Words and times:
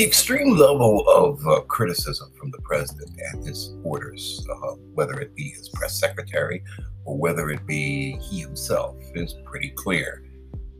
The 0.00 0.06
extreme 0.06 0.56
level 0.56 1.06
of 1.10 1.46
uh, 1.46 1.60
criticism 1.68 2.32
from 2.38 2.50
the 2.52 2.62
president 2.62 3.10
and 3.20 3.46
his 3.46 3.66
supporters, 3.66 4.42
uh, 4.50 4.76
whether 4.94 5.20
it 5.20 5.34
be 5.34 5.50
his 5.50 5.68
press 5.68 6.00
secretary 6.00 6.64
or 7.04 7.18
whether 7.18 7.50
it 7.50 7.66
be 7.66 8.12
he 8.12 8.40
himself, 8.40 8.96
is 9.14 9.34
pretty 9.44 9.68
clear. 9.76 10.24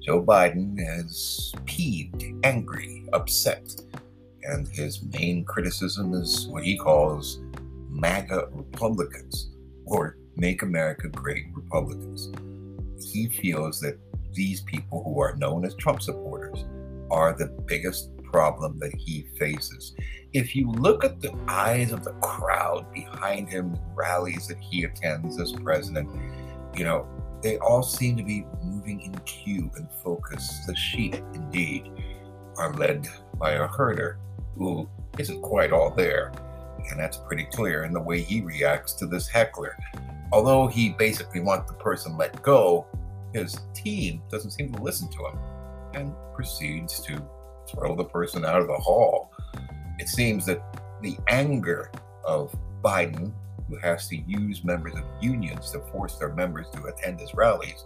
Joe 0.01 0.23
Biden 0.23 0.77
is 0.79 1.55
peeved, 1.67 2.25
angry, 2.45 3.07
upset, 3.13 3.71
and 4.45 4.67
his 4.69 5.03
main 5.03 5.45
criticism 5.45 6.15
is 6.15 6.49
what 6.49 6.65
he 6.65 6.79
calls 6.79 7.41
MAGA 7.91 8.49
Republicans 8.53 9.51
or 9.85 10.17
Make 10.37 10.63
America 10.63 11.09
Great 11.09 11.45
Republicans. 11.53 12.33
He 13.13 13.29
feels 13.29 13.81
that 13.81 13.99
these 14.33 14.63
people 14.63 15.05
who 15.05 15.21
are 15.21 15.37
known 15.37 15.67
as 15.67 15.75
Trump 15.75 16.01
supporters 16.01 16.65
are 17.11 17.35
the 17.37 17.49
biggest 17.67 18.13
problem 18.31 18.79
that 18.79 18.95
he 18.95 19.27
faces. 19.39 19.95
If 20.33 20.55
you 20.55 20.71
look 20.71 21.05
at 21.05 21.21
the 21.21 21.35
eyes 21.49 21.93
of 21.93 22.05
the 22.05 22.13
crowd 22.21 22.93
behind 22.93 23.49
him, 23.49 23.77
rallies 23.95 24.47
that 24.49 24.59
he 24.59 24.85
attends 24.85 25.41
as 25.41 25.53
president, 25.53 26.09
you 26.77 26.85
know, 26.85 27.07
they 27.43 27.59
all 27.59 27.83
seem 27.83 28.17
to 28.17 28.23
be 28.23 28.47
moving 28.63 29.01
in 29.01 29.19
cue 29.21 29.71
and 29.77 29.89
focus. 30.05 30.65
The 30.67 30.77
sheep, 30.77 31.17
indeed, 31.35 31.91
are 32.57 32.73
led 32.75 33.09
by 33.39 33.53
a 33.53 33.67
herder 33.67 34.19
who 34.57 34.89
isn't 35.19 35.43
quite 35.43 35.73
all 35.73 35.91
there. 35.91 36.33
And 36.91 36.99
that's 36.99 37.17
pretty 37.17 37.45
clear 37.45 37.85
in 37.85 37.93
the 37.93 38.01
way 38.01 38.21
he 38.21 38.41
reacts 38.41 38.93
to 38.95 39.07
this 39.07 39.27
heckler. 39.27 39.77
Although 40.33 40.69
he 40.69 40.91
basically 40.91 41.41
wants 41.41 41.71
the 41.71 41.77
person 41.77 42.17
let 42.17 42.41
go, 42.43 42.87
his 43.33 43.59
team 43.75 44.23
doesn't 44.31 44.53
seem 44.53 44.73
to 44.73 44.83
listen 44.83 45.09
to 45.11 45.27
him 45.27 45.39
and 45.95 46.15
proceeds 46.35 47.01
to 47.01 47.21
throw 47.71 47.95
the 47.95 48.05
person 48.05 48.45
out 48.45 48.61
of 48.61 48.67
the 48.67 48.77
hall. 48.77 49.33
It 49.99 50.09
seems 50.09 50.47
that 50.47 50.63
the 51.03 51.17
anger 51.29 51.91
of 52.25 52.55
Biden, 52.83 53.33
who 53.69 53.77
has 53.77 54.09
to 54.09 54.17
use 54.17 54.65
members 54.65 54.95
of 54.95 55.05
unions 55.21 55.71
to 55.71 55.81
force 55.93 56.17
their 56.17 56.35
members 56.35 56.67
to 56.75 56.85
attend 56.85 57.21
his 57.21 57.35
rallies, 57.35 57.85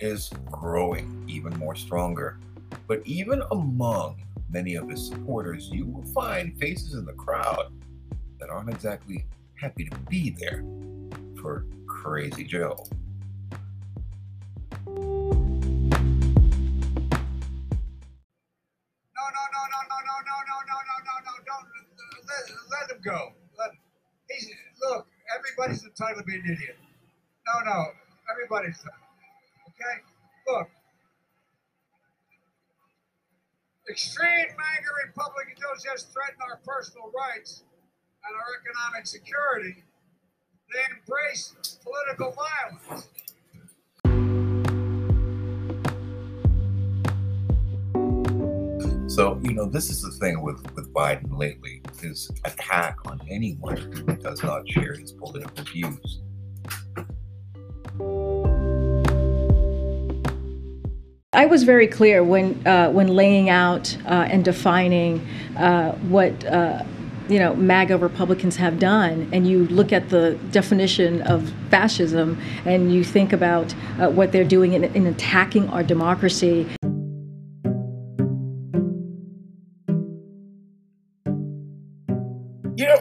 is 0.00 0.30
growing 0.50 1.24
even 1.28 1.56
more 1.58 1.74
stronger. 1.74 2.38
But 2.86 3.02
even 3.04 3.42
among 3.50 4.22
many 4.50 4.76
of 4.76 4.88
his 4.88 5.06
supporters, 5.06 5.68
you 5.72 5.86
will 5.86 6.04
find 6.12 6.58
faces 6.58 6.94
in 6.94 7.04
the 7.04 7.12
crowd 7.12 7.72
that 8.40 8.50
aren't 8.50 8.70
exactly 8.70 9.26
happy 9.54 9.84
to 9.84 9.96
be 10.08 10.30
there 10.30 10.64
for 11.40 11.66
Crazy 11.86 12.44
Joe. 12.44 12.86
Go. 23.02 23.32
Let. 23.58 23.70
He's 24.30 24.50
look. 24.82 25.06
Everybody's 25.36 25.84
entitled 25.84 26.18
to 26.18 26.24
be 26.24 26.36
an 26.36 26.44
idiot. 26.44 26.76
No, 27.46 27.64
no. 27.64 27.84
Everybody's 28.30 28.78
okay. 28.80 29.96
Look. 30.46 30.68
Extreme 33.88 34.48
MAGA 34.48 34.90
Republicans 35.06 35.58
don't 35.60 35.80
just 35.82 36.12
threaten 36.12 36.36
our 36.50 36.60
personal 36.66 37.10
rights 37.16 37.62
and 38.26 38.36
our 38.36 38.60
economic 38.60 39.06
security. 39.06 39.82
They 40.72 40.84
embrace 40.92 41.54
political 41.82 42.36
violence. 42.36 43.08
So, 49.18 49.40
you 49.42 49.54
know, 49.54 49.64
this 49.64 49.88
is 49.90 50.02
the 50.02 50.10
thing 50.10 50.42
with, 50.42 50.62
with 50.76 50.92
Biden 50.92 51.36
lately 51.36 51.77
his 52.00 52.30
attack 52.44 52.96
on 53.06 53.20
anyone 53.28 53.76
who 53.76 54.16
does 54.16 54.42
not 54.42 54.68
share 54.68 54.94
his 54.94 55.12
political 55.12 55.64
views. 55.64 56.20
I 61.32 61.46
was 61.46 61.62
very 61.62 61.86
clear 61.86 62.24
when 62.24 62.66
uh, 62.66 62.90
when 62.90 63.08
laying 63.08 63.50
out 63.50 63.96
uh, 64.06 64.26
and 64.30 64.44
defining 64.44 65.26
uh, 65.56 65.92
what 66.08 66.44
uh, 66.46 66.84
you 67.28 67.38
know 67.38 67.54
MAGA 67.54 67.98
Republicans 67.98 68.56
have 68.56 68.78
done, 68.78 69.28
and 69.32 69.46
you 69.46 69.66
look 69.68 69.92
at 69.92 70.08
the 70.08 70.38
definition 70.50 71.22
of 71.22 71.52
fascism, 71.70 72.40
and 72.64 72.92
you 72.92 73.04
think 73.04 73.32
about 73.32 73.74
uh, 74.00 74.08
what 74.08 74.32
they're 74.32 74.42
doing 74.42 74.72
in, 74.72 74.84
in 74.84 75.06
attacking 75.06 75.68
our 75.68 75.82
democracy. 75.82 76.66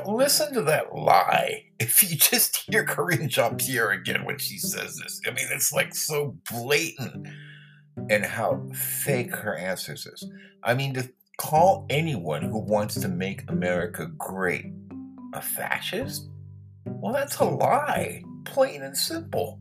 Listen 0.05 0.53
to 0.53 0.61
that 0.63 0.95
lie. 0.95 1.63
If 1.79 2.01
you 2.01 2.17
just 2.17 2.63
hear 2.65 2.83
Karine 2.83 3.27
Jean 3.27 3.55
Pierre 3.55 3.91
again 3.91 4.25
when 4.25 4.39
she 4.39 4.57
says 4.57 4.95
this, 4.95 5.21
I 5.27 5.29
mean, 5.29 5.45
it's 5.51 5.71
like 5.71 5.93
so 5.93 6.35
blatant 6.51 7.27
and 8.09 8.25
how 8.25 8.67
fake 8.73 9.35
her 9.35 9.55
answers 9.55 10.07
is. 10.07 10.27
I 10.63 10.73
mean, 10.73 10.95
to 10.95 11.07
call 11.38 11.85
anyone 11.91 12.41
who 12.41 12.57
wants 12.57 12.95
to 12.95 13.07
make 13.07 13.43
America 13.47 14.07
great 14.17 14.65
a 15.33 15.41
fascist? 15.41 16.29
Well, 16.85 17.13
that's 17.13 17.38
a 17.38 17.45
lie, 17.45 18.23
plain 18.45 18.81
and 18.81 18.97
simple. 18.97 19.59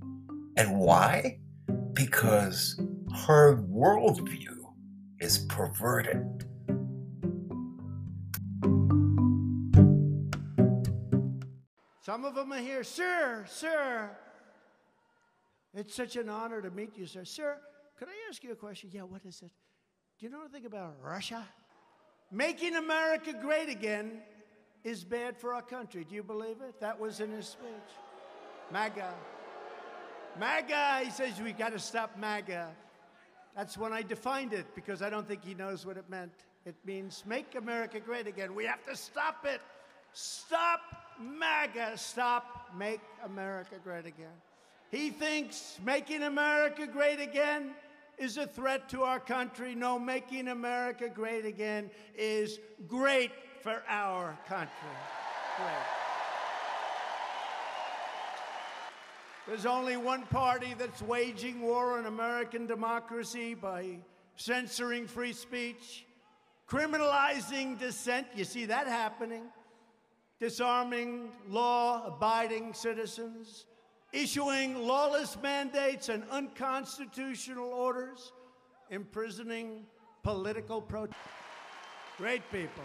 And 0.56 0.78
why? 0.78 1.38
Because 1.92 2.80
her 3.26 3.56
worldview 3.56 4.54
is 5.20 5.38
perverted. 5.48 6.44
Some 12.06 12.24
of 12.24 12.36
them 12.36 12.52
are 12.52 12.60
here. 12.60 12.84
Sir, 12.84 13.44
sir. 13.48 14.08
It's 15.74 15.92
such 15.92 16.14
an 16.14 16.28
honor 16.28 16.62
to 16.62 16.70
meet 16.70 16.96
you, 16.96 17.04
sir. 17.04 17.24
Sir, 17.24 17.58
could 17.98 18.06
I 18.06 18.12
ask 18.30 18.44
you 18.44 18.52
a 18.52 18.54
question? 18.54 18.90
Yeah, 18.92 19.02
what 19.02 19.22
is 19.24 19.42
it? 19.42 19.50
Do 20.16 20.26
you 20.26 20.30
know 20.30 20.42
anything 20.42 20.66
about 20.66 20.94
Russia? 21.02 21.44
Making 22.30 22.76
America 22.76 23.32
great 23.32 23.68
again 23.68 24.22
is 24.84 25.02
bad 25.02 25.36
for 25.36 25.52
our 25.52 25.62
country. 25.62 26.06
Do 26.08 26.14
you 26.14 26.22
believe 26.22 26.58
it? 26.60 26.78
That 26.78 27.00
was 27.00 27.18
in 27.18 27.32
his 27.32 27.48
speech. 27.48 27.90
MAGA. 28.72 29.12
MAGA, 30.38 31.06
he 31.06 31.10
says 31.10 31.42
we 31.42 31.52
got 31.52 31.72
to 31.72 31.80
stop 31.80 32.16
MAGA. 32.16 32.68
That's 33.56 33.76
when 33.76 33.92
I 33.92 34.02
defined 34.02 34.52
it 34.52 34.66
because 34.76 35.02
I 35.02 35.10
don't 35.10 35.26
think 35.26 35.42
he 35.44 35.54
knows 35.54 35.84
what 35.84 35.96
it 35.96 36.08
meant. 36.08 36.30
It 36.66 36.76
means 36.84 37.24
make 37.26 37.56
America 37.56 37.98
great 37.98 38.28
again. 38.28 38.54
We 38.54 38.64
have 38.66 38.84
to 38.84 38.94
stop 38.94 39.44
it. 39.44 39.60
Stop 40.12 40.82
MAGA, 41.20 41.96
stop, 41.96 42.70
make 42.76 43.00
America 43.24 43.76
great 43.82 44.06
again. 44.06 44.36
He 44.90 45.10
thinks 45.10 45.78
making 45.84 46.22
America 46.22 46.86
great 46.86 47.20
again 47.20 47.72
is 48.18 48.36
a 48.36 48.46
threat 48.46 48.88
to 48.90 49.02
our 49.02 49.20
country. 49.20 49.74
No, 49.74 49.98
making 49.98 50.48
America 50.48 51.08
great 51.08 51.44
again 51.44 51.90
is 52.16 52.58
great 52.86 53.32
for 53.62 53.82
our 53.88 54.38
country. 54.48 54.70
Great. 55.56 55.68
There's 59.46 59.66
only 59.66 59.96
one 59.96 60.22
party 60.22 60.74
that's 60.76 61.02
waging 61.02 61.62
war 61.62 61.98
on 61.98 62.06
American 62.06 62.66
democracy 62.66 63.54
by 63.54 63.98
censoring 64.34 65.06
free 65.06 65.32
speech, 65.32 66.04
criminalizing 66.68 67.78
dissent. 67.78 68.26
You 68.34 68.44
see 68.44 68.66
that 68.66 68.88
happening 68.88 69.44
disarming 70.38 71.30
law 71.48 72.06
abiding 72.06 72.74
citizens, 72.74 73.64
issuing 74.12 74.86
lawless 74.86 75.36
mandates 75.42 76.10
and 76.10 76.24
unconstitutional 76.30 77.68
orders, 77.68 78.32
imprisoning 78.90 79.86
political 80.22 80.80
protesters. 80.82 81.16
Great 82.18 82.42
people. 82.52 82.84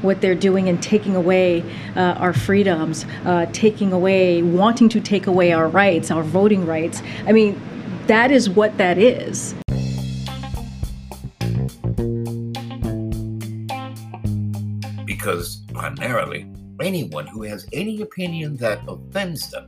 What 0.00 0.20
they're 0.20 0.34
doing 0.34 0.68
and 0.68 0.82
taking 0.82 1.16
away 1.16 1.62
uh, 1.96 2.00
our 2.18 2.32
freedoms, 2.32 3.04
uh, 3.24 3.46
taking 3.52 3.92
away, 3.92 4.42
wanting 4.42 4.88
to 4.90 5.00
take 5.00 5.26
away 5.26 5.52
our 5.52 5.68
rights, 5.68 6.10
our 6.10 6.22
voting 6.22 6.64
rights. 6.66 7.02
I 7.26 7.32
mean, 7.32 7.60
that 8.06 8.30
is 8.30 8.48
what 8.48 8.76
that 8.78 8.98
is. 8.98 9.54
Because 15.06 15.63
primarily, 15.63 15.63
anyone 16.94 17.26
who 17.26 17.42
has 17.42 17.66
any 17.72 18.02
opinion 18.02 18.56
that 18.56 18.80
offends 18.86 19.50
them 19.50 19.66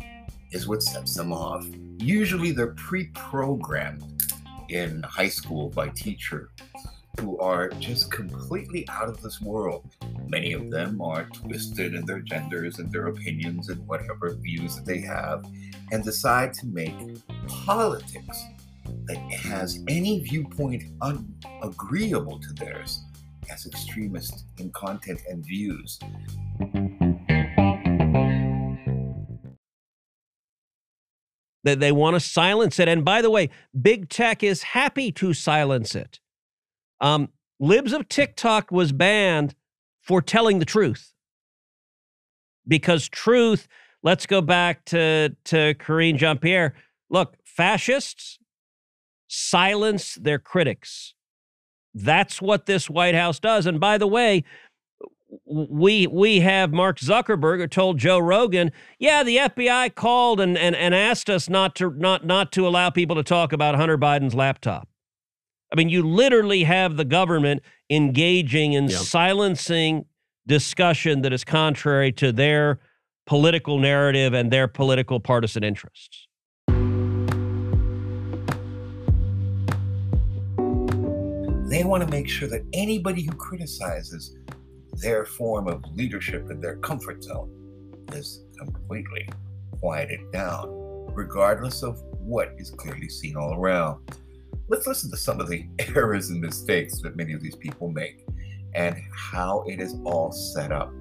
is 0.52 0.68
what 0.68 0.80
sets 0.80 1.16
them 1.16 1.32
off. 1.32 1.66
Usually 1.98 2.52
they're 2.52 2.74
pre 2.74 3.06
programmed 3.14 4.22
in 4.68 5.02
high 5.02 5.28
school 5.28 5.68
by 5.70 5.88
teachers 5.88 6.50
who 7.18 7.36
are 7.38 7.68
just 7.80 8.12
completely 8.12 8.86
out 8.88 9.08
of 9.08 9.20
this 9.22 9.40
world. 9.40 9.90
Many 10.28 10.52
of 10.52 10.70
them 10.70 11.00
are 11.02 11.24
twisted 11.24 11.94
in 11.94 12.06
their 12.06 12.20
genders 12.20 12.78
and 12.78 12.92
their 12.92 13.08
opinions 13.08 13.70
and 13.70 13.84
whatever 13.88 14.34
views 14.34 14.76
that 14.76 14.86
they 14.86 15.00
have, 15.00 15.44
and 15.90 16.04
decide 16.04 16.54
to 16.54 16.66
make 16.66 16.94
politics 17.48 18.40
that 19.06 19.18
has 19.32 19.82
any 19.88 20.20
viewpoint 20.20 20.84
unagreeable 21.00 22.38
to 22.38 22.52
theirs 22.52 23.00
as 23.50 23.66
extremist 23.66 24.44
in 24.58 24.70
content 24.70 25.20
and 25.28 25.44
views. 25.44 25.98
That 31.66 31.80
they 31.80 31.90
want 31.90 32.14
to 32.14 32.20
silence 32.20 32.78
it. 32.78 32.88
And 32.88 33.04
by 33.04 33.20
the 33.20 33.30
way, 33.30 33.50
big 33.80 34.08
tech 34.08 34.44
is 34.44 34.62
happy 34.62 35.10
to 35.12 35.34
silence 35.34 35.96
it. 35.96 36.20
Um, 37.00 37.30
Libs 37.58 37.92
of 37.92 38.08
TikTok 38.08 38.70
was 38.70 38.92
banned 38.92 39.56
for 40.00 40.22
telling 40.22 40.60
the 40.60 40.64
truth. 40.64 41.12
Because 42.68 43.08
truth, 43.08 43.66
let's 44.04 44.26
go 44.26 44.40
back 44.40 44.84
to, 44.86 45.34
to 45.46 45.74
Karine 45.74 46.18
Jean 46.18 46.38
Pierre. 46.38 46.74
Look, 47.10 47.36
fascists 47.44 48.38
silence 49.26 50.14
their 50.14 50.38
critics. 50.38 51.14
That's 51.94 52.40
what 52.40 52.66
this 52.66 52.88
White 52.88 53.16
House 53.16 53.40
does. 53.40 53.66
And 53.66 53.80
by 53.80 53.98
the 53.98 54.06
way, 54.06 54.44
we 55.44 56.06
we 56.06 56.40
have 56.40 56.72
Mark 56.72 56.98
Zuckerberg 56.98 57.58
who 57.58 57.66
told 57.66 57.98
Joe 57.98 58.18
Rogan, 58.18 58.72
yeah, 58.98 59.22
the 59.22 59.36
FBI 59.36 59.94
called 59.94 60.40
and, 60.40 60.56
and, 60.56 60.76
and 60.76 60.94
asked 60.94 61.28
us 61.28 61.48
not 61.48 61.74
to 61.76 61.90
not 61.90 62.24
not 62.24 62.52
to 62.52 62.66
allow 62.66 62.90
people 62.90 63.16
to 63.16 63.22
talk 63.22 63.52
about 63.52 63.74
Hunter 63.74 63.98
Biden's 63.98 64.34
laptop. 64.34 64.88
I 65.72 65.76
mean, 65.76 65.88
you 65.88 66.02
literally 66.02 66.64
have 66.64 66.96
the 66.96 67.04
government 67.04 67.62
engaging 67.90 68.72
in 68.72 68.88
yep. 68.88 69.00
silencing 69.00 70.06
discussion 70.46 71.22
that 71.22 71.32
is 71.32 71.42
contrary 71.44 72.12
to 72.12 72.30
their 72.32 72.78
political 73.26 73.78
narrative 73.78 74.32
and 74.32 74.52
their 74.52 74.68
political 74.68 75.18
partisan 75.18 75.64
interests. 75.64 76.28
They 81.68 81.82
want 81.82 82.04
to 82.04 82.08
make 82.08 82.28
sure 82.28 82.48
that 82.48 82.62
anybody 82.72 83.22
who 83.22 83.32
criticizes 83.32 84.36
their 85.00 85.24
form 85.24 85.68
of 85.68 85.84
leadership 85.94 86.50
in 86.50 86.60
their 86.60 86.76
comfort 86.76 87.22
zone 87.22 87.50
is 88.12 88.44
completely 88.58 89.28
quieted 89.80 90.20
down, 90.32 90.68
regardless 91.12 91.82
of 91.82 92.00
what 92.18 92.52
is 92.58 92.70
clearly 92.70 93.08
seen 93.08 93.36
all 93.36 93.54
around. 93.54 94.00
Let's 94.68 94.86
listen 94.86 95.10
to 95.10 95.16
some 95.16 95.40
of 95.40 95.48
the 95.48 95.66
errors 95.94 96.30
and 96.30 96.40
mistakes 96.40 97.00
that 97.02 97.16
many 97.16 97.32
of 97.32 97.40
these 97.40 97.56
people 97.56 97.90
make 97.90 98.24
and 98.74 98.96
how 99.14 99.64
it 99.66 99.80
is 99.80 99.96
all 100.04 100.32
set 100.32 100.72
up. 100.72 100.92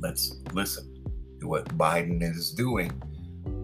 Let's 0.00 0.40
listen 0.52 0.94
to 1.40 1.48
what 1.48 1.66
Biden 1.76 2.22
is 2.22 2.52
doing 2.52 2.90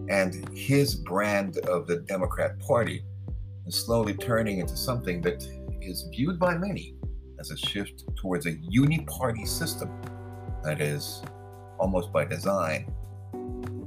and 0.09 0.47
his 0.57 0.95
brand 0.95 1.57
of 1.59 1.87
the 1.87 1.97
Democrat 1.97 2.59
Party 2.59 3.03
is 3.65 3.75
slowly 3.75 4.13
turning 4.13 4.59
into 4.59 4.75
something 4.75 5.21
that 5.21 5.47
is 5.81 6.07
viewed 6.11 6.37
by 6.37 6.57
many 6.57 6.95
as 7.41 7.49
a 7.49 7.57
shift 7.57 8.03
towards 8.15 8.45
a 8.45 8.55
uni-party 8.69 9.45
system 9.45 9.89
that 10.63 10.79
is 10.79 11.23
almost 11.79 12.13
by 12.13 12.23
design 12.23 12.85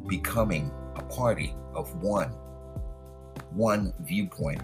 becoming 0.09 0.73
a 0.97 1.03
party 1.05 1.55
of 1.75 1.95
one 2.03 2.31
one 3.53 3.93
viewpoint 4.01 4.61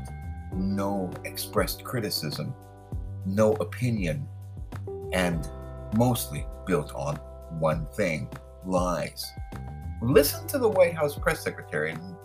no 0.52 1.08
expressed 1.24 1.84
criticism 1.84 2.52
no 3.24 3.52
opinion 3.54 4.26
and 5.12 5.48
mostly 5.96 6.44
built 6.66 6.92
on 6.94 7.16
one 7.58 7.86
thing 7.94 8.28
lies. 8.64 9.24
Listen 10.02 10.46
to 10.48 10.58
the 10.58 10.68
white 10.68 10.94
house 10.94 11.16
press 11.16 11.40
secretary 11.40 11.92
and 11.92 12.16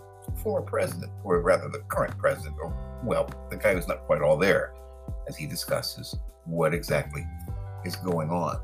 former 0.42 0.66
president 0.66 1.12
or 1.22 1.40
rather 1.40 1.68
the 1.68 1.78
current 1.88 2.16
president 2.18 2.56
or 2.60 2.74
well 3.04 3.30
the 3.50 3.56
guy 3.56 3.74
who's 3.74 3.86
not 3.86 4.04
quite 4.06 4.20
all 4.20 4.36
there 4.36 4.74
as 5.28 5.36
he 5.36 5.46
discusses 5.46 6.14
what 6.44 6.74
exactly 6.74 7.26
is 7.84 7.96
going 7.96 8.30
on. 8.30 8.60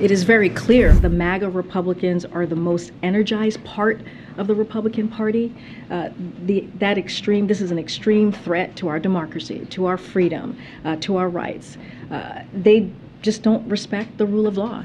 It 0.00 0.12
is 0.12 0.22
very 0.22 0.48
clear 0.48 0.92
the 0.92 1.08
MAGA 1.08 1.50
Republicans 1.50 2.24
are 2.24 2.46
the 2.46 2.54
most 2.54 2.92
energized 3.02 3.64
part 3.64 4.00
of 4.36 4.46
the 4.46 4.54
Republican 4.54 5.08
Party. 5.08 5.52
Uh, 5.90 6.10
the, 6.46 6.68
that 6.76 6.96
extreme, 6.96 7.48
this 7.48 7.60
is 7.60 7.72
an 7.72 7.80
extreme 7.80 8.30
threat 8.30 8.76
to 8.76 8.86
our 8.86 9.00
democracy, 9.00 9.66
to 9.70 9.86
our 9.86 9.98
freedom, 9.98 10.56
uh, 10.84 10.94
to 11.00 11.16
our 11.16 11.28
rights. 11.28 11.76
Uh, 12.12 12.42
they 12.54 12.92
just 13.22 13.42
don't 13.42 13.68
respect 13.68 14.16
the 14.18 14.26
rule 14.26 14.46
of 14.46 14.56
law. 14.56 14.84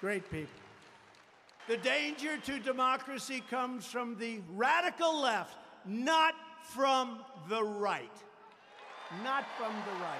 Great 0.00 0.28
people. 0.30 0.59
The 1.70 1.76
danger 1.76 2.36
to 2.36 2.58
democracy 2.58 3.44
comes 3.48 3.86
from 3.86 4.18
the 4.18 4.40
radical 4.56 5.20
left, 5.20 5.56
not 5.86 6.34
from 6.64 7.20
the 7.48 7.62
right. 7.62 8.10
Not 9.22 9.44
from 9.56 9.72
the 9.86 10.00
right. 10.02 10.18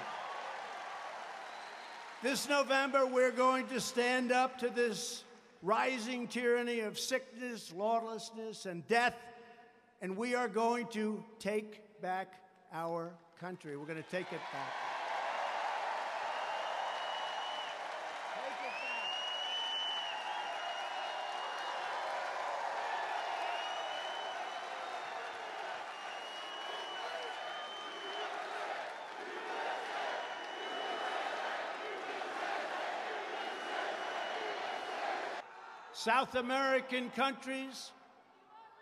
This 2.23 2.47
November, 2.47 3.05
we're 3.05 3.33
going 3.33 3.67
to 3.67 3.81
stand 3.81 4.31
up 4.31 4.59
to 4.59 4.69
this 4.69 5.25
rising 5.61 6.29
tyranny 6.29 6.79
of 6.79 6.97
sickness, 6.97 7.73
lawlessness, 7.75 8.65
and 8.65 8.87
death, 8.87 9.17
and 10.01 10.15
we 10.15 10.35
are 10.35 10.47
going 10.47 10.87
to 10.93 11.21
take 11.37 11.81
back 12.01 12.33
our 12.71 13.11
country. 13.41 13.75
We're 13.75 13.87
going 13.87 14.01
to 14.01 14.09
take 14.09 14.31
it 14.31 14.39
back. 14.53 14.90
South 35.93 36.35
American 36.35 37.09
countries, 37.09 37.91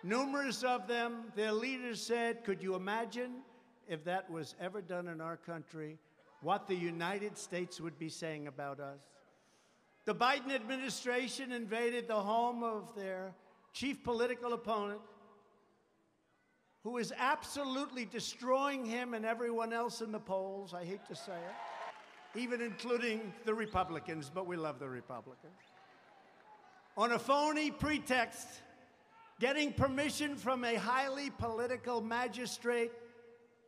numerous 0.03 0.63
of 0.63 0.87
them, 0.87 1.31
their 1.35 1.51
leaders 1.51 2.01
said, 2.01 2.43
Could 2.43 2.61
you 2.61 2.75
imagine 2.75 3.41
if 3.87 4.03
that 4.05 4.29
was 4.29 4.55
ever 4.61 4.81
done 4.81 5.07
in 5.07 5.19
our 5.19 5.35
country, 5.35 5.97
what 6.41 6.67
the 6.67 6.75
United 6.75 7.37
States 7.37 7.81
would 7.81 7.97
be 7.97 8.09
saying 8.09 8.47
about 8.47 8.79
us? 8.79 8.99
The 10.05 10.13
Biden 10.13 10.53
administration 10.53 11.51
invaded 11.51 12.07
the 12.07 12.19
home 12.19 12.63
of 12.63 12.95
their 12.95 13.33
chief 13.73 14.03
political 14.03 14.53
opponent, 14.53 15.01
who 16.83 16.97
is 16.97 17.11
absolutely 17.17 18.05
destroying 18.05 18.85
him 18.85 19.15
and 19.15 19.25
everyone 19.25 19.73
else 19.73 20.01
in 20.01 20.11
the 20.11 20.19
polls. 20.19 20.75
I 20.75 20.85
hate 20.85 21.05
to 21.07 21.15
say 21.15 21.33
it, 21.33 22.39
even 22.39 22.61
including 22.61 23.33
the 23.45 23.53
Republicans, 23.53 24.31
but 24.33 24.45
we 24.45 24.55
love 24.55 24.79
the 24.79 24.87
Republicans 24.87 25.68
on 26.99 27.13
a 27.13 27.17
phony 27.17 27.71
pretext, 27.71 28.45
getting 29.39 29.71
permission 29.71 30.35
from 30.35 30.65
a 30.65 30.75
highly 30.75 31.29
political 31.29 32.01
magistrate 32.01 32.91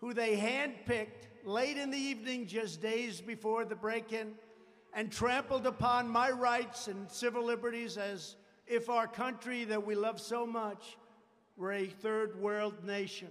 who 0.01 0.13
they 0.13 0.35
handpicked 0.35 1.29
late 1.45 1.77
in 1.77 1.89
the 1.91 1.97
evening, 1.97 2.45
just 2.45 2.81
days 2.81 3.21
before 3.21 3.63
the 3.63 3.73
break 3.73 4.11
in, 4.11 4.33
and 4.93 5.09
trampled 5.09 5.65
upon 5.65 6.09
my 6.09 6.29
rights 6.29 6.89
and 6.89 7.09
civil 7.09 7.41
liberties 7.41 7.95
as 7.95 8.35
if 8.67 8.89
our 8.89 9.07
country 9.07 9.63
that 9.63 9.87
we 9.87 9.95
love 9.95 10.19
so 10.19 10.45
much 10.45 10.97
were 11.55 11.71
a 11.71 11.85
third 11.85 12.37
world 12.41 12.83
nation. 12.83 13.29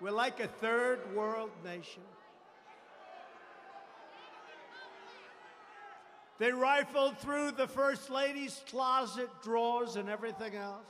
We're 0.00 0.12
like 0.12 0.40
a 0.40 0.48
third 0.48 1.14
world 1.14 1.50
nation. 1.62 2.00
They 6.38 6.50
rifled 6.50 7.18
through 7.18 7.52
the 7.52 7.68
First 7.68 8.10
Lady's 8.10 8.60
closet 8.68 9.28
drawers 9.42 9.96
and 9.96 10.08
everything 10.08 10.56
else. 10.56 10.86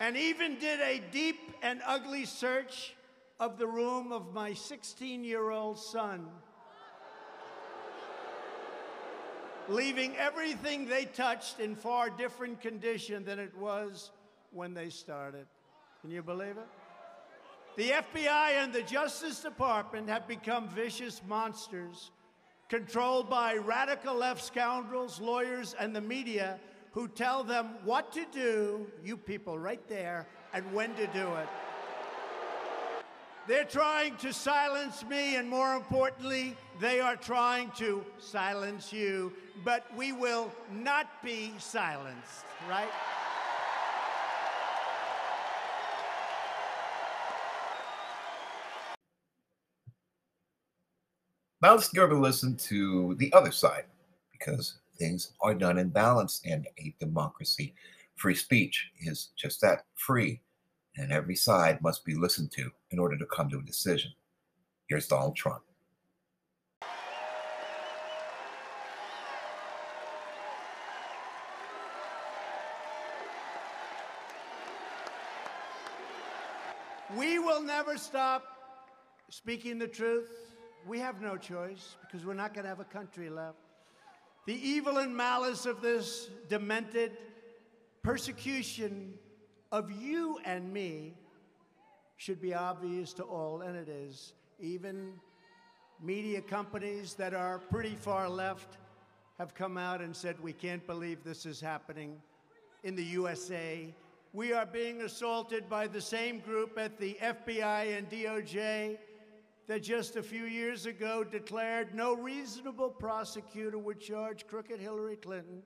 And 0.00 0.16
even 0.16 0.58
did 0.58 0.80
a 0.80 1.02
deep 1.10 1.38
and 1.60 1.82
ugly 1.84 2.24
search 2.24 2.94
of 3.40 3.58
the 3.58 3.66
room 3.66 4.12
of 4.12 4.32
my 4.32 4.54
16 4.54 5.24
year 5.24 5.50
old 5.50 5.78
son, 5.78 6.28
leaving 9.68 10.16
everything 10.16 10.86
they 10.86 11.04
touched 11.04 11.60
in 11.60 11.76
far 11.76 12.08
different 12.10 12.60
condition 12.60 13.24
than 13.24 13.38
it 13.38 13.54
was 13.56 14.10
when 14.52 14.72
they 14.72 14.88
started. 14.88 15.46
Can 16.00 16.10
you 16.10 16.22
believe 16.22 16.56
it? 16.56 16.77
The 17.76 17.90
FBI 17.90 18.62
and 18.62 18.72
the 18.72 18.82
Justice 18.82 19.40
Department 19.40 20.08
have 20.08 20.26
become 20.26 20.68
vicious 20.68 21.22
monsters, 21.28 22.10
controlled 22.68 23.30
by 23.30 23.54
radical 23.54 24.16
left 24.16 24.44
scoundrels, 24.44 25.20
lawyers, 25.20 25.74
and 25.78 25.94
the 25.94 26.00
media 26.00 26.58
who 26.92 27.06
tell 27.06 27.44
them 27.44 27.76
what 27.84 28.12
to 28.12 28.24
do, 28.32 28.86
you 29.04 29.16
people 29.16 29.58
right 29.58 29.86
there, 29.88 30.26
and 30.52 30.64
when 30.72 30.94
to 30.94 31.06
do 31.08 31.28
it. 31.34 31.48
They're 33.46 33.64
trying 33.64 34.16
to 34.16 34.32
silence 34.32 35.04
me, 35.06 35.36
and 35.36 35.48
more 35.48 35.74
importantly, 35.74 36.54
they 36.80 37.00
are 37.00 37.16
trying 37.16 37.70
to 37.78 38.04
silence 38.18 38.92
you. 38.92 39.32
But 39.64 39.86
we 39.96 40.12
will 40.12 40.52
not 40.70 41.22
be 41.24 41.54
silenced, 41.58 42.44
right? 42.68 42.90
Now 51.60 51.72
let's 51.72 51.88
give 51.88 52.12
a 52.12 52.14
listen 52.14 52.56
to 52.68 53.16
the 53.16 53.32
other 53.32 53.50
side 53.50 53.86
because 54.30 54.78
things 54.96 55.32
are 55.40 55.54
done 55.54 55.78
in 55.78 55.88
balance 55.88 56.40
in 56.44 56.64
a 56.78 56.94
democracy. 57.00 57.74
Free 58.14 58.36
speech 58.36 58.92
is 59.00 59.30
just 59.36 59.60
that 59.62 59.84
free, 59.96 60.40
and 60.96 61.10
every 61.10 61.34
side 61.34 61.82
must 61.82 62.04
be 62.04 62.14
listened 62.14 62.52
to 62.52 62.70
in 62.92 63.00
order 63.00 63.18
to 63.18 63.26
come 63.26 63.50
to 63.50 63.58
a 63.58 63.62
decision. 63.62 64.12
Here's 64.88 65.08
Donald 65.08 65.34
Trump. 65.34 65.62
We 77.16 77.40
will 77.40 77.62
never 77.62 77.98
stop 77.98 78.44
speaking 79.28 79.80
the 79.80 79.88
truth. 79.88 80.57
We 80.86 80.98
have 81.00 81.20
no 81.20 81.36
choice 81.36 81.96
because 82.00 82.24
we're 82.24 82.34
not 82.34 82.54
going 82.54 82.64
to 82.64 82.68
have 82.68 82.80
a 82.80 82.84
country 82.84 83.28
left. 83.28 83.58
The 84.46 84.54
evil 84.54 84.98
and 84.98 85.14
malice 85.14 85.66
of 85.66 85.82
this 85.82 86.30
demented 86.48 87.12
persecution 88.02 89.14
of 89.70 89.90
you 89.90 90.38
and 90.44 90.72
me 90.72 91.14
should 92.16 92.40
be 92.40 92.54
obvious 92.54 93.12
to 93.14 93.22
all, 93.22 93.60
and 93.60 93.76
it 93.76 93.88
is. 93.88 94.32
Even 94.58 95.12
media 96.02 96.40
companies 96.40 97.14
that 97.14 97.34
are 97.34 97.58
pretty 97.58 97.94
far 97.94 98.28
left 98.28 98.78
have 99.38 99.54
come 99.54 99.76
out 99.76 100.00
and 100.00 100.14
said, 100.14 100.40
We 100.40 100.52
can't 100.52 100.86
believe 100.86 101.22
this 101.22 101.44
is 101.44 101.60
happening 101.60 102.16
in 102.84 102.96
the 102.96 103.04
USA. 103.04 103.92
We 104.32 104.52
are 104.52 104.66
being 104.66 105.02
assaulted 105.02 105.68
by 105.68 105.86
the 105.86 106.00
same 106.00 106.40
group 106.40 106.78
at 106.78 106.98
the 106.98 107.16
FBI 107.22 107.96
and 107.96 108.08
DOJ 108.10 108.98
that 109.68 109.82
just 109.82 110.16
a 110.16 110.22
few 110.22 110.44
years 110.44 110.86
ago 110.86 111.22
declared 111.22 111.94
no 111.94 112.14
reasonable 112.14 112.88
prosecutor 112.88 113.78
would 113.78 114.00
charge 114.00 114.46
crooked 114.46 114.80
Hillary 114.80 115.16
Clinton 115.16 115.62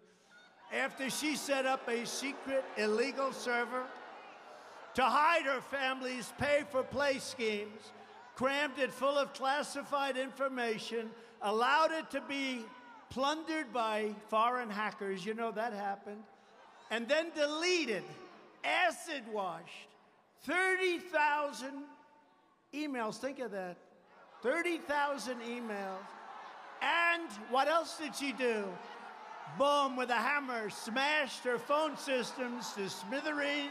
after 0.72 1.08
she 1.08 1.36
set 1.36 1.66
up 1.66 1.88
a 1.88 2.04
secret 2.04 2.64
illegal 2.76 3.32
server 3.32 3.84
to 4.94 5.02
hide 5.02 5.44
her 5.44 5.60
family's 5.60 6.32
pay 6.38 6.64
for 6.70 6.82
play 6.82 7.18
schemes, 7.18 7.92
crammed 8.34 8.78
it 8.78 8.90
full 8.90 9.16
of 9.16 9.32
classified 9.34 10.16
information, 10.16 11.08
allowed 11.42 11.92
it 11.92 12.10
to 12.10 12.20
be 12.22 12.64
plundered 13.08 13.72
by 13.72 14.14
foreign 14.28 14.68
hackers, 14.70 15.24
you 15.24 15.34
know 15.34 15.52
that 15.52 15.72
happened, 15.72 16.22
and 16.90 17.06
then 17.06 17.30
deleted, 17.34 18.02
acid 18.64 19.22
washed 19.32 19.88
30,000 20.44 21.84
emails. 22.74 23.16
Think 23.16 23.38
of 23.38 23.52
that. 23.52 23.76
30,000 24.42 25.40
emails. 25.40 26.04
And 26.82 27.30
what 27.50 27.68
else 27.68 27.96
did 27.96 28.14
she 28.14 28.32
do? 28.32 28.64
Boom, 29.56 29.96
with 29.96 30.10
a 30.10 30.14
hammer, 30.14 30.68
smashed 30.68 31.44
her 31.44 31.58
phone 31.58 31.96
systems 31.96 32.72
to 32.72 32.88
smithereens 32.90 33.70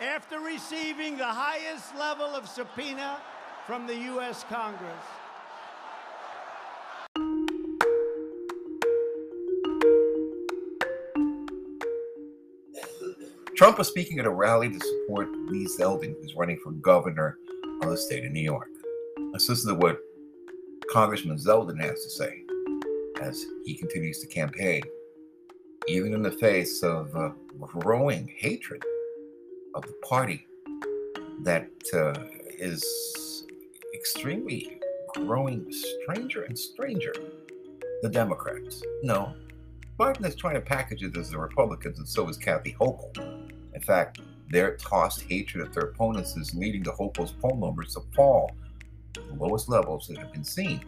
after 0.00 0.40
receiving 0.40 1.18
the 1.18 1.26
highest 1.26 1.94
level 1.96 2.26
of 2.26 2.48
subpoena 2.48 3.20
from 3.66 3.86
the 3.86 3.96
U.S. 3.96 4.44
Congress. 4.48 4.92
Trump 13.56 13.76
was 13.76 13.88
speaking 13.88 14.20
at 14.20 14.24
a 14.24 14.30
rally 14.30 14.68
to 14.68 14.78
support 14.78 15.28
Lee 15.48 15.66
Zeldin, 15.66 16.14
who's 16.22 16.36
running 16.36 16.58
for 16.62 16.70
governor 16.70 17.38
of 17.82 17.90
the 17.90 17.96
state 17.96 18.24
of 18.24 18.30
New 18.30 18.40
York. 18.40 18.68
Let's 19.38 19.48
listen 19.48 19.68
to 19.68 19.78
what 19.78 20.00
Congressman 20.90 21.36
Zeldin 21.36 21.80
has 21.80 22.02
to 22.02 22.10
say 22.10 22.42
as 23.22 23.46
he 23.64 23.72
continues 23.72 24.18
to 24.18 24.26
campaign, 24.26 24.82
even 25.86 26.12
in 26.12 26.22
the 26.22 26.32
face 26.32 26.82
of 26.82 27.14
uh, 27.14 27.30
growing 27.60 28.34
hatred 28.36 28.82
of 29.76 29.82
the 29.82 29.92
party 30.02 30.44
that 31.44 31.70
uh, 31.94 32.14
is 32.58 33.46
extremely 33.94 34.80
growing 35.14 35.72
stranger 36.02 36.42
and 36.42 36.58
stranger, 36.58 37.14
the 38.02 38.08
Democrats. 38.08 38.82
No, 39.04 39.34
Biden 40.00 40.26
is 40.26 40.34
trying 40.34 40.56
to 40.56 40.60
package 40.60 41.04
it 41.04 41.16
as 41.16 41.30
the 41.30 41.38
Republicans, 41.38 42.00
and 42.00 42.08
so 42.08 42.28
is 42.28 42.36
Kathy 42.36 42.74
Hochul. 42.80 43.16
In 43.72 43.80
fact, 43.82 44.20
their 44.50 44.76
tossed 44.78 45.22
hatred 45.22 45.64
of 45.64 45.72
their 45.72 45.84
opponents 45.84 46.36
is 46.36 46.56
leading 46.56 46.82
to 46.82 46.90
Hochul's 46.90 47.34
poll 47.40 47.56
numbers 47.56 47.94
to 47.94 48.00
fall 48.16 48.50
the 49.26 49.34
lowest 49.38 49.68
levels 49.68 50.06
that 50.06 50.18
have 50.18 50.32
been 50.32 50.44
seen 50.44 50.84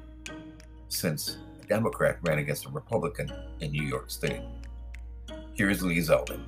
since 0.89 1.39
a 1.63 1.67
Democrat 1.67 2.19
ran 2.23 2.39
against 2.39 2.67
a 2.67 2.69
Republican 2.71 3.31
in 3.61 3.73
New 3.73 3.85
York 3.85 4.11
State. 4.11 4.43
Here's 5.55 5.83
Lee 5.83 5.99
Zeldin. 5.99 6.41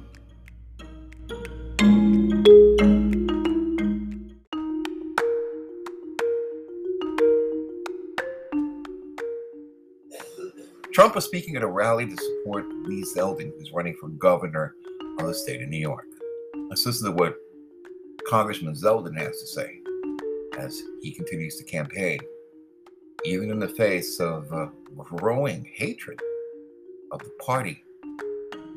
Trump 10.93 11.15
was 11.15 11.25
speaking 11.25 11.57
at 11.57 11.63
a 11.63 11.67
rally 11.67 12.07
to 12.07 12.17
support 12.17 12.67
Lee 12.85 13.03
Zeldin, 13.03 13.51
who's 13.59 13.73
running 13.73 13.95
for 13.95 14.09
governor 14.09 14.75
of 15.19 15.27
the 15.27 15.35
state 15.35 15.63
of 15.63 15.69
New 15.69 15.79
York. 15.79 16.07
Let's 16.69 16.85
listen 16.85 17.11
to 17.11 17.13
what 17.13 17.37
Congressman 18.29 18.75
Zeldin 18.75 19.17
has 19.19 19.41
to 19.41 19.47
say 19.47 19.82
as 20.59 20.83
he 21.01 21.13
continues 21.13 21.57
to 21.57 21.65
campaign, 21.65 22.19
even 23.25 23.51
in 23.51 23.59
the 23.59 23.69
face 23.69 24.21
of 24.21 24.53
uh, 24.53 24.67
growing 24.97 25.69
hatred 25.75 26.21
of 27.11 27.21
the 27.23 27.31
party 27.41 27.85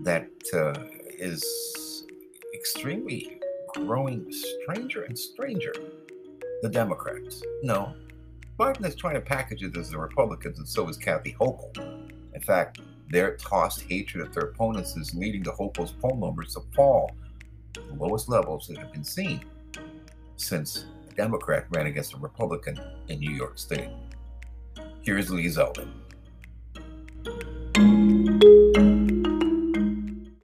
that 0.04 0.30
uh, 0.54 0.74
is 1.18 2.06
extremely 2.54 3.40
growing 3.74 4.26
stranger 4.32 5.04
and 5.04 5.18
stranger, 5.18 5.74
the 6.62 6.70
Democrats. 6.70 7.42
No, 7.64 7.94
Biden 8.58 8.86
is 8.86 8.96
trying 8.96 9.16
to 9.16 9.22
package 9.22 9.64
it 9.64 9.76
as 9.76 9.90
the 9.90 9.98
Republicans, 9.98 10.60
and 10.60 10.68
so 10.68 10.88
is 10.88 10.98
Kathy 10.98 11.36
Hochul. 11.40 12.10
In 12.34 12.42
fact, 12.42 12.80
their 13.10 13.36
tossed 13.38 13.82
hatred 13.84 14.26
of 14.26 14.34
their 14.34 14.50
opponents 14.50 14.96
is 14.96 15.14
leading 15.14 15.44
to 15.44 15.52
Hochul's 15.52 15.92
poll 15.92 16.18
numbers 16.18 16.54
to 16.54 16.62
fall 16.76 17.12
to 17.74 17.82
the 17.82 17.94
lowest 17.94 18.30
levels 18.30 18.68
that 18.68 18.78
have 18.78 18.92
been 18.94 19.04
seen 19.04 19.44
since 20.38 20.86
Democrat 21.16 21.66
ran 21.70 21.86
against 21.86 22.14
a 22.14 22.18
Republican 22.18 22.80
in 23.08 23.20
New 23.20 23.32
York 23.32 23.58
State. 23.58 23.90
Here's 25.02 25.32
Lee 25.32 25.48
Zeldin. 25.48 25.92